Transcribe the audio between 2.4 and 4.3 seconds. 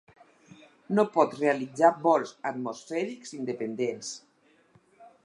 atmosfèrics independents.